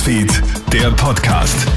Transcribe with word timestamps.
Newsfeed, 0.00 0.42
der 0.72 0.90
Podcast. 0.92 1.68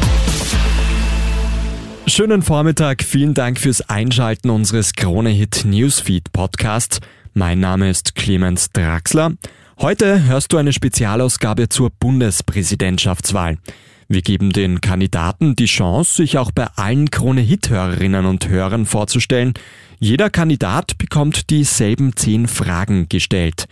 Schönen 2.08 2.42
Vormittag, 2.42 3.04
vielen 3.04 3.34
Dank 3.34 3.60
fürs 3.60 3.82
Einschalten 3.90 4.50
unseres 4.50 4.94
Krone-Hit 4.94 5.66
Newsfeed 5.66 6.32
Podcasts. 6.32 7.02
Mein 7.34 7.60
Name 7.60 7.90
ist 7.90 8.16
Clemens 8.16 8.72
Draxler. 8.72 9.34
Heute 9.78 10.24
hörst 10.24 10.54
du 10.54 10.58
eine 10.58 10.72
Spezialausgabe 10.72 11.68
zur 11.68 11.90
Bundespräsidentschaftswahl. 11.90 13.58
Wir 14.08 14.22
geben 14.22 14.54
den 14.54 14.80
Kandidaten 14.80 15.58
die 15.58 15.66
Chance, 15.66 16.14
sich 16.14 16.38
auch 16.38 16.52
bei 16.52 16.68
allen 16.78 17.12
Krone-Hit-Hörerinnen 17.12 18.26
und 18.26 18.48
Hörern 18.48 18.86
vorzustellen. 18.86 19.54
Jeder 20.00 20.30
Kandidat 20.30 20.98
bekommt 20.98 21.50
dieselben 21.50 22.16
zehn 22.16 22.48
Fragen 22.48 23.10
gestellt. 23.10 23.66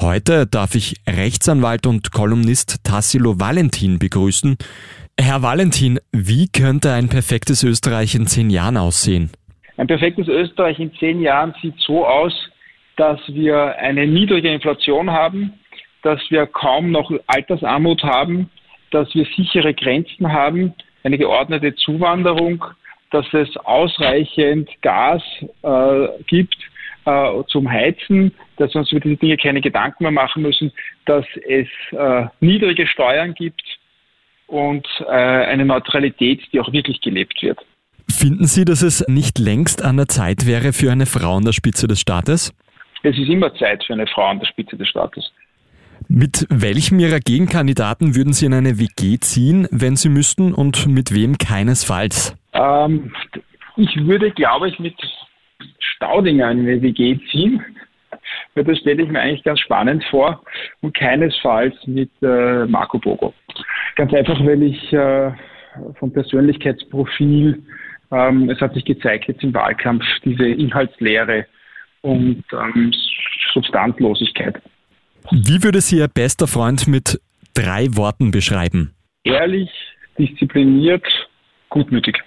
Heute 0.00 0.46
darf 0.46 0.74
ich 0.74 0.96
Rechtsanwalt 1.08 1.86
und 1.86 2.10
Kolumnist 2.10 2.84
Tassilo 2.84 3.38
Valentin 3.38 4.00
begrüßen. 4.00 4.56
Herr 5.18 5.42
Valentin, 5.42 6.00
wie 6.12 6.48
könnte 6.48 6.92
ein 6.92 7.08
perfektes 7.08 7.62
Österreich 7.62 8.16
in 8.16 8.26
zehn 8.26 8.50
Jahren 8.50 8.76
aussehen? 8.76 9.30
Ein 9.76 9.86
perfektes 9.86 10.26
Österreich 10.26 10.80
in 10.80 10.92
zehn 10.94 11.20
Jahren 11.20 11.54
sieht 11.62 11.78
so 11.78 12.04
aus, 12.04 12.32
dass 12.96 13.20
wir 13.28 13.76
eine 13.78 14.06
niedrige 14.06 14.52
Inflation 14.52 15.10
haben, 15.10 15.52
dass 16.02 16.20
wir 16.28 16.46
kaum 16.46 16.90
noch 16.90 17.12
Altersarmut 17.28 18.02
haben, 18.02 18.50
dass 18.90 19.12
wir 19.14 19.26
sichere 19.36 19.74
Grenzen 19.74 20.32
haben, 20.32 20.74
eine 21.04 21.18
geordnete 21.18 21.74
Zuwanderung, 21.76 22.64
dass 23.10 23.26
es 23.32 23.56
ausreichend 23.58 24.68
Gas 24.82 25.22
äh, 25.62 26.08
gibt 26.26 26.56
äh, 27.04 27.42
zum 27.48 27.70
Heizen, 27.70 28.32
dass 28.56 28.74
wir 28.74 28.80
uns 28.80 28.92
über 28.92 29.00
diese 29.00 29.16
Dinge 29.16 29.36
keine 29.36 29.60
Gedanken 29.60 30.04
mehr 30.04 30.12
machen 30.12 30.42
müssen, 30.42 30.72
dass 31.06 31.24
es 31.46 31.68
äh, 31.92 32.26
niedrige 32.40 32.86
Steuern 32.86 33.34
gibt 33.34 33.62
und 34.46 34.86
äh, 35.06 35.12
eine 35.12 35.64
Neutralität, 35.64 36.42
die 36.52 36.60
auch 36.60 36.72
wirklich 36.72 37.00
gelebt 37.00 37.42
wird. 37.42 37.58
Finden 38.08 38.44
Sie, 38.44 38.64
dass 38.64 38.82
es 38.82 39.06
nicht 39.08 39.38
längst 39.38 39.82
an 39.82 39.96
der 39.96 40.08
Zeit 40.08 40.46
wäre 40.46 40.72
für 40.72 40.92
eine 40.92 41.06
Frau 41.06 41.36
an 41.36 41.44
der 41.44 41.52
Spitze 41.52 41.86
des 41.86 42.00
Staates? 42.00 42.54
Es 43.02 43.18
ist 43.18 43.28
immer 43.28 43.54
Zeit 43.54 43.84
für 43.84 43.94
eine 43.94 44.06
Frau 44.06 44.26
an 44.26 44.38
der 44.38 44.46
Spitze 44.46 44.76
des 44.76 44.88
Staates. 44.88 45.30
Mit 46.08 46.46
welchem 46.50 46.98
Ihrer 46.98 47.20
Gegenkandidaten 47.20 48.14
würden 48.14 48.32
Sie 48.32 48.46
in 48.46 48.54
eine 48.54 48.78
WG 48.78 49.18
ziehen, 49.20 49.66
wenn 49.70 49.96
Sie 49.96 50.08
müssten, 50.08 50.52
und 50.52 50.86
mit 50.86 51.14
wem 51.14 51.38
keinesfalls? 51.38 52.36
Ähm, 52.52 53.12
ich 53.76 53.96
würde, 53.96 54.30
glaube 54.30 54.68
ich, 54.68 54.78
mit 54.78 54.94
Staudinger 55.78 56.50
in 56.50 56.60
eine 56.60 56.82
WG 56.82 57.18
ziehen. 57.30 57.64
Weil 58.54 58.64
das 58.64 58.78
stelle 58.78 59.02
ich 59.02 59.08
mir 59.08 59.20
eigentlich 59.20 59.42
ganz 59.42 59.60
spannend 59.60 60.04
vor 60.10 60.42
und 60.80 60.96
keinesfalls 60.96 61.74
mit 61.86 62.10
äh, 62.22 62.66
Marco 62.66 62.98
Bogo. 62.98 63.34
Ganz 63.96 64.12
einfach, 64.12 64.38
weil 64.44 64.62
ich 64.62 64.92
äh, 64.92 65.32
vom 65.98 66.12
Persönlichkeitsprofil, 66.12 67.62
ähm, 68.12 68.50
es 68.50 68.60
hat 68.60 68.74
sich 68.74 68.84
gezeigt 68.84 69.26
jetzt 69.28 69.42
im 69.42 69.52
Wahlkampf, 69.54 70.04
diese 70.24 70.46
Inhaltslehre 70.46 71.46
und 72.02 72.44
ähm, 72.52 72.92
Substanzlosigkeit. 73.52 74.60
Wie 75.30 75.62
würde 75.62 75.80
Sie 75.80 75.98
Ihr 75.98 76.08
bester 76.08 76.46
Freund 76.46 76.86
mit 76.86 77.20
drei 77.54 77.86
Worten 77.96 78.30
beschreiben? 78.30 78.92
Ehrlich, 79.24 79.70
diszipliniert, 80.18 81.06
gutmütig. 81.70 82.18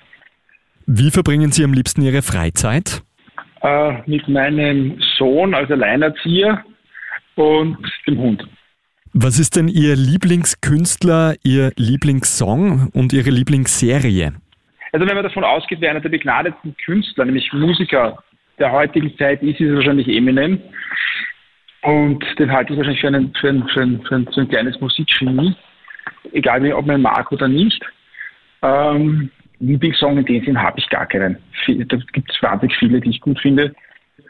Wie 0.87 1.11
verbringen 1.11 1.51
Sie 1.51 1.63
am 1.63 1.73
liebsten 1.73 2.01
Ihre 2.01 2.21
Freizeit? 2.21 3.03
Äh, 3.67 4.01
mit 4.05 4.25
meinem 4.29 4.97
Sohn 5.17 5.53
als 5.53 5.69
Alleinerzieher 5.69 6.63
und 7.35 7.77
dem 8.07 8.17
Hund. 8.17 8.47
Was 9.13 9.39
ist 9.39 9.57
denn 9.57 9.67
Ihr 9.67 9.97
Lieblingskünstler, 9.97 11.35
Ihr 11.43 11.71
Lieblingssong 11.75 12.89
und 12.93 13.11
Ihre 13.11 13.29
Lieblingsserie? 13.29 14.31
Also 14.93 15.05
wenn 15.05 15.15
man 15.15 15.23
davon 15.23 15.43
ausgeht, 15.43 15.81
wer 15.81 15.91
einer 15.91 15.99
der 15.99 16.09
begnadeten 16.09 16.77
Künstler, 16.85 17.25
nämlich 17.25 17.51
Musiker 17.51 18.23
der 18.57 18.71
heutigen 18.71 19.17
Zeit 19.17 19.43
ist, 19.43 19.59
ist 19.59 19.67
es 19.67 19.75
wahrscheinlich 19.75 20.07
Eminem. 20.07 20.61
Und 21.81 22.23
den 22.39 22.49
halte 22.49 22.71
ich 22.71 22.77
wahrscheinlich 22.77 23.01
für, 23.01 23.07
einen, 23.07 23.33
für, 23.33 23.49
ein, 23.49 23.67
für, 23.73 23.81
ein, 23.81 24.01
für, 24.07 24.15
ein, 24.15 24.27
für 24.33 24.41
ein 24.41 24.49
kleines 24.49 24.79
Musikgenie, 24.79 25.55
egal 26.31 26.71
ob 26.71 26.85
man 26.85 26.99
ihn 26.99 27.01
mag 27.01 27.29
oder 27.33 27.49
nicht. 27.49 27.83
Ähm, 28.61 29.29
Lieblingssong 29.59 30.17
in 30.17 30.25
dem 30.25 30.45
Sinn 30.45 30.61
habe 30.61 30.79
ich 30.79 30.89
gar 30.89 31.05
keinen. 31.05 31.37
Da 31.67 31.97
gibt 32.13 32.31
es 32.31 32.41
wahnsinnig 32.41 32.75
viele, 32.77 33.01
die 33.01 33.09
ich 33.09 33.21
gut 33.21 33.39
finde. 33.39 33.73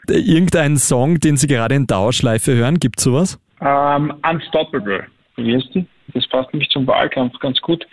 Irgendein 0.08 0.76
Song, 0.76 1.20
den 1.20 1.36
Sie 1.36 1.46
gerade 1.46 1.74
in 1.74 1.86
Dauerschleife 1.86 2.54
hören, 2.54 2.78
gibt 2.78 2.98
es 2.98 3.04
sowas? 3.04 3.38
Ähm, 3.60 4.12
Unstoppable. 4.28 5.06
Wie 5.36 5.54
heißt 5.54 5.74
die? 5.74 5.86
Das 6.14 6.26
passt 6.28 6.52
nämlich 6.52 6.70
zum 6.70 6.86
Wahlkampf 6.86 7.38
ganz 7.40 7.60
gut. 7.60 7.86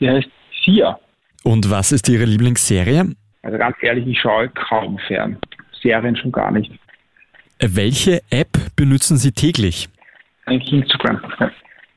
Die 0.00 0.08
heißt 0.08 0.28
Sia. 0.64 0.98
Und 1.44 1.70
was 1.70 1.92
ist 1.92 2.08
Ihre 2.08 2.24
Lieblingsserie? 2.24 3.14
Also 3.42 3.58
ganz 3.58 3.76
ehrlich, 3.80 4.06
ich 4.06 4.20
schaue 4.20 4.48
kaum 4.48 4.98
fern. 5.06 5.38
Serien 5.82 6.16
schon 6.16 6.32
gar 6.32 6.50
nicht. 6.50 6.72
Welche 7.60 8.20
App 8.30 8.50
benutzen 8.76 9.16
Sie 9.16 9.32
täglich? 9.32 9.88
Eigentlich 10.46 10.72
Instagram. 10.72 11.20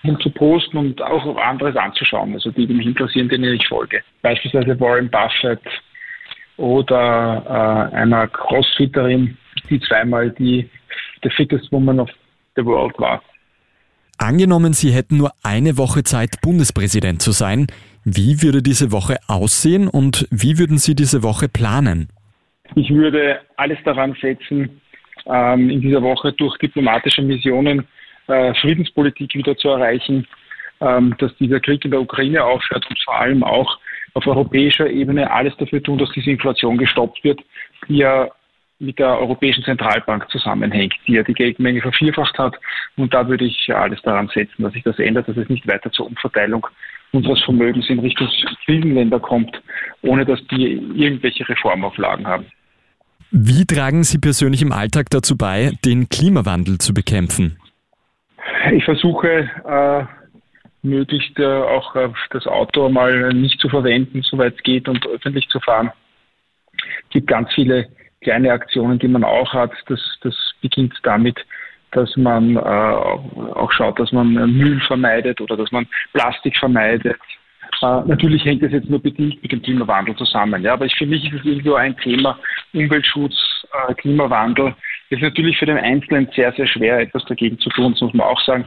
Um 0.04 0.20
zu 0.20 0.30
posten 0.30 0.78
und 0.78 1.02
auch 1.02 1.38
anderes 1.38 1.76
anzuschauen, 1.78 2.34
also 2.34 2.52
die, 2.52 2.68
die 2.68 2.74
mich 2.74 2.88
interessieren, 2.88 3.30
denen 3.30 3.54
ich 3.54 3.66
folge. 3.68 4.02
Beispielsweise 4.22 4.78
Warren 4.80 5.10
Buffett 5.10 5.62
oder 6.58 7.90
äh, 7.92 7.96
einer 7.96 8.28
Crossfitterin, 8.28 9.38
die 9.70 9.80
zweimal 9.80 10.30
die 10.32 10.70
the 11.24 11.30
fittest 11.30 11.72
woman 11.72 12.00
of 12.00 12.10
the 12.56 12.66
world 12.66 12.94
war. 13.00 13.22
Angenommen, 14.18 14.74
Sie 14.74 14.92
hätten 14.92 15.18
nur 15.18 15.32
eine 15.44 15.78
Woche 15.78 16.04
Zeit, 16.04 16.42
Bundespräsident 16.42 17.22
zu 17.22 17.32
sein. 17.32 17.68
Wie 18.06 18.42
würde 18.42 18.62
diese 18.62 18.92
Woche 18.92 19.18
aussehen 19.28 19.88
und 19.88 20.28
wie 20.30 20.60
würden 20.60 20.78
Sie 20.78 20.96
diese 20.96 21.24
Woche 21.24 21.50
planen? 21.50 22.10
Ich 22.76 22.90
würde 22.90 23.40
alles 23.58 23.78
daran 23.84 24.16
setzen, 24.22 24.82
ähm, 25.26 25.70
in 25.70 25.82
dieser 25.82 26.02
Woche 26.02 26.34
durch 26.34 26.58
diplomatische 26.58 27.22
Missionen 27.22 27.88
äh, 28.28 28.54
Friedenspolitik 28.56 29.34
wieder 29.36 29.56
zu 29.58 29.70
erreichen, 29.70 30.28
ähm, 30.82 31.16
dass 31.20 31.36
dieser 31.38 31.60
Krieg 31.60 31.84
in 31.86 31.92
der 31.92 32.02
Ukraine 32.02 32.44
aufhört 32.44 32.86
und 32.90 33.00
vor 33.04 33.20
allem 33.20 33.44
auch 33.44 33.80
auf 34.14 34.28
europäischer 34.28 34.90
Ebene 34.90 35.32
alles 35.32 35.56
dafür 35.58 35.82
tun, 35.82 35.98
dass 35.98 36.12
diese 36.12 36.32
Inflation 36.32 36.78
gestoppt 36.78 37.24
wird, 37.24 37.42
die 37.88 37.98
ja 37.98 38.30
mit 38.80 39.00
der 39.00 39.18
Europäischen 39.18 39.64
Zentralbank 39.64 40.30
zusammenhängt, 40.30 40.94
die 41.08 41.14
ja 41.14 41.24
die 41.24 41.34
Geldmenge 41.34 41.82
vervierfacht 41.82 42.38
hat. 42.38 42.56
Und 42.98 43.14
da 43.14 43.28
würde 43.28 43.46
ich 43.46 43.74
alles 43.74 44.02
daran 44.02 44.30
setzen, 44.34 44.64
dass 44.64 44.74
sich 44.74 44.84
das 44.84 45.00
ändert, 45.00 45.28
dass 45.28 45.38
es 45.38 45.50
nicht 45.50 45.68
weiter 45.68 45.92
zur 45.92 46.08
Umverteilung 46.08 46.68
unseres 47.12 47.42
Vermögens 47.44 47.90
in 47.90 48.00
Richtung 48.00 48.28
Krisenländer 48.66 49.20
kommt, 49.20 49.62
ohne 50.02 50.26
dass 50.26 50.46
die 50.48 50.74
irgendwelche 50.96 51.48
Reformauflagen 51.48 52.28
haben. 52.28 52.46
Wie 53.32 53.66
tragen 53.66 54.04
Sie 54.04 54.20
persönlich 54.20 54.62
im 54.62 54.72
Alltag 54.72 55.10
dazu 55.10 55.38
bei, 55.38 55.72
den 55.86 56.10
Klimawandel 56.10 56.78
zu 56.78 56.94
bekämpfen? 56.94 57.58
Ich 58.72 58.86
versuche 58.86 59.50
äh, 59.66 60.06
möglichst 60.84 61.38
äh, 61.40 61.46
auch 61.46 61.96
äh, 61.96 62.10
das 62.32 62.48
Auto 62.48 62.90
mal 62.90 63.34
nicht 63.34 63.60
zu 63.60 63.70
verwenden, 63.70 64.22
soweit 64.22 64.56
es 64.56 64.64
geht, 64.64 64.88
und 64.88 65.06
öffentlich 65.08 65.48
zu 65.50 65.60
fahren. 65.60 65.92
Es 66.74 67.10
gibt 67.10 67.28
ganz 67.28 67.54
viele 67.54 67.88
kleine 68.22 68.52
Aktionen, 68.52 69.00
die 69.00 69.08
man 69.08 69.24
auch 69.24 69.52
hat. 69.54 69.72
Das, 69.88 70.00
das 70.22 70.36
beginnt 70.62 70.94
damit, 71.04 71.38
dass 71.92 72.16
man 72.16 72.56
äh, 72.56 72.60
auch 72.60 73.72
schaut, 73.72 74.00
dass 74.00 74.12
man 74.12 74.34
Müll 74.34 74.80
vermeidet 74.88 75.42
oder 75.42 75.58
dass 75.58 75.72
man 75.72 75.88
Plastik 76.14 76.56
vermeidet, 76.58 77.18
äh, 77.84 78.02
natürlich 78.06 78.46
hängt 78.46 78.64
das 78.64 78.72
jetzt 78.72 78.90
nur 78.90 79.02
bedingt 79.02 79.42
mit 79.42 79.52
dem 79.52 79.62
Klimawandel 79.62 80.16
zusammen. 80.16 80.62
Ja, 80.64 80.74
aber 80.74 80.86
ich, 80.86 80.96
für 80.96 81.06
mich 81.06 81.26
ist 81.26 81.40
es 81.40 81.46
irgendwo 81.46 81.74
ein 81.76 81.96
Thema 81.98 82.40
Umweltschutz, 82.74 83.36
äh, 83.74 83.94
Klimawandel. 83.96 84.74
Ist 85.14 85.22
natürlich 85.22 85.58
für 85.58 85.68
den 85.68 85.78
Einzelnen 85.78 86.28
sehr, 86.36 86.52
sehr 86.54 86.66
schwer, 86.66 87.00
etwas 87.00 87.24
dagegen 87.26 87.60
zu 87.60 87.70
tun, 87.70 87.92
das 87.92 88.02
muss 88.02 88.14
man 88.14 88.26
auch 88.26 88.42
sagen, 88.42 88.66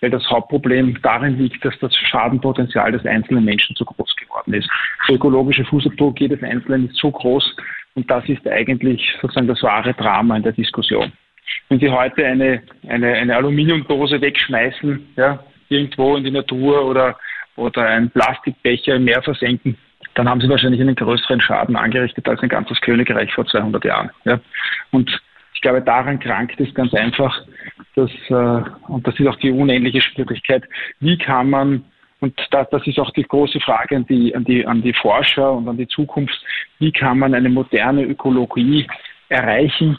weil 0.00 0.10
das 0.10 0.28
Hauptproblem 0.28 1.00
darin 1.02 1.38
liegt, 1.38 1.64
dass 1.64 1.78
das 1.78 1.94
Schadenpotenzial 1.94 2.90
des 2.90 3.06
einzelnen 3.06 3.44
Menschen 3.44 3.76
zu 3.76 3.84
groß 3.84 4.16
geworden 4.16 4.54
ist. 4.54 4.68
Der 5.08 5.14
ökologische 5.14 5.64
Fußabdruck 5.64 6.20
jedes 6.20 6.42
Einzelnen 6.42 6.88
ist 6.88 6.96
so 6.96 7.12
groß 7.12 7.56
und 7.94 8.10
das 8.10 8.28
ist 8.28 8.46
eigentlich 8.48 9.08
sozusagen 9.22 9.46
das 9.46 9.62
wahre 9.62 9.94
Drama 9.94 10.36
in 10.36 10.42
der 10.42 10.52
Diskussion. 10.52 11.12
Wenn 11.68 11.78
Sie 11.78 11.88
heute 11.88 12.26
eine, 12.26 12.62
eine, 12.88 13.14
eine 13.14 13.36
Aluminiumdose 13.36 14.20
wegschmeißen, 14.20 15.14
ja, 15.16 15.44
irgendwo 15.68 16.16
in 16.16 16.24
die 16.24 16.30
Natur 16.32 16.84
oder 16.86 17.16
oder 17.56 17.86
ein 17.86 18.10
Plastikbecher 18.10 18.96
im 18.96 19.04
Meer 19.04 19.22
versenken, 19.22 19.76
dann 20.14 20.28
haben 20.28 20.40
sie 20.40 20.48
wahrscheinlich 20.48 20.80
einen 20.80 20.94
größeren 20.96 21.40
Schaden 21.40 21.76
angerichtet 21.76 22.28
als 22.28 22.40
ein 22.42 22.48
ganzes 22.48 22.80
Königreich 22.80 23.32
vor 23.32 23.46
200 23.46 23.84
Jahren. 23.84 24.10
Ja? 24.24 24.40
Und 24.90 25.20
glaube, 25.64 25.82
daran 25.82 26.20
krankt 26.20 26.60
es 26.60 26.72
ganz 26.74 26.94
einfach, 26.94 27.44
dass, 27.96 28.10
äh, 28.28 28.70
und 28.88 29.06
das 29.06 29.18
ist 29.18 29.26
auch 29.26 29.36
die 29.36 29.50
unendliche 29.50 30.00
Schwierigkeit, 30.00 30.62
wie 31.00 31.18
kann 31.18 31.50
man, 31.50 31.84
und 32.20 32.38
das, 32.50 32.68
das 32.70 32.86
ist 32.86 32.98
auch 32.98 33.10
die 33.10 33.22
große 33.22 33.60
Frage 33.60 33.96
an 33.96 34.06
die, 34.06 34.34
an, 34.34 34.44
die, 34.44 34.64
an 34.66 34.82
die 34.82 34.92
Forscher 34.92 35.52
und 35.52 35.68
an 35.68 35.76
die 35.76 35.88
Zukunft, 35.88 36.38
wie 36.78 36.92
kann 36.92 37.18
man 37.18 37.34
eine 37.34 37.48
moderne 37.48 38.04
Ökologie 38.04 38.86
erreichen, 39.28 39.98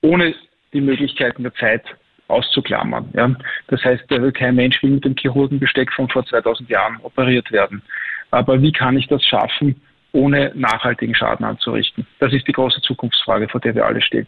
ohne 0.00 0.34
die 0.72 0.80
Möglichkeiten 0.80 1.42
der 1.42 1.54
Zeit 1.54 1.84
auszuklammern. 2.28 3.10
Ja. 3.14 3.34
Das 3.68 3.84
heißt, 3.84 4.04
kein 4.34 4.54
Mensch 4.54 4.82
will 4.82 4.90
mit 4.90 5.04
dem 5.04 5.14
Chirurgenbesteck 5.16 5.92
von 5.92 6.08
vor 6.08 6.24
2000 6.24 6.68
Jahren 6.70 6.98
operiert 7.02 7.52
werden. 7.52 7.82
Aber 8.30 8.60
wie 8.62 8.72
kann 8.72 8.96
ich 8.96 9.06
das 9.06 9.22
schaffen, 9.22 9.80
ohne 10.12 10.50
nachhaltigen 10.54 11.14
Schaden 11.14 11.44
anzurichten? 11.44 12.06
Das 12.20 12.32
ist 12.32 12.48
die 12.48 12.52
große 12.52 12.80
Zukunftsfrage, 12.80 13.48
vor 13.48 13.60
der 13.60 13.74
wir 13.74 13.84
alle 13.84 14.00
stehen. 14.00 14.26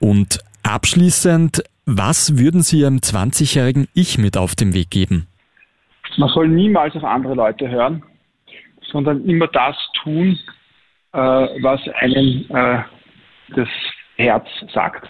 Und 0.00 0.40
abschließend, 0.64 1.62
was 1.86 2.38
würden 2.38 2.62
Sie 2.62 2.80
Ihrem 2.80 2.98
20-jährigen 2.98 3.86
Ich 3.94 4.18
mit 4.18 4.36
auf 4.36 4.56
den 4.56 4.74
Weg 4.74 4.90
geben? 4.90 5.28
Man 6.16 6.28
soll 6.30 6.48
niemals 6.48 6.96
auf 6.96 7.04
andere 7.04 7.34
Leute 7.34 7.68
hören, 7.68 8.02
sondern 8.90 9.24
immer 9.24 9.46
das 9.46 9.76
tun, 10.02 10.38
äh, 11.12 11.18
was 11.18 11.80
einem 12.00 12.44
äh, 12.48 12.82
das 13.54 13.68
Herz 14.16 14.46
sagt. 14.72 15.08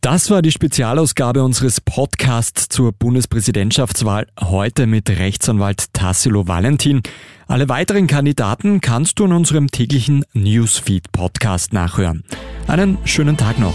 Das 0.00 0.30
war 0.30 0.42
die 0.42 0.50
Spezialausgabe 0.50 1.42
unseres 1.42 1.80
Podcasts 1.80 2.68
zur 2.68 2.92
Bundespräsidentschaftswahl 2.92 4.26
heute 4.38 4.86
mit 4.86 5.08
Rechtsanwalt 5.08 5.94
Tassilo 5.94 6.46
Valentin. 6.46 7.02
Alle 7.46 7.70
weiteren 7.70 8.06
Kandidaten 8.06 8.82
kannst 8.82 9.18
du 9.18 9.24
in 9.24 9.32
unserem 9.32 9.68
täglichen 9.68 10.26
Newsfeed 10.34 11.10
Podcast 11.10 11.72
nachhören. 11.72 12.22
Einen 12.68 12.98
schönen 13.06 13.38
Tag 13.38 13.58
noch. 13.58 13.74